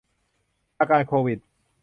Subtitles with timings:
[0.79, 1.39] อาการโควิด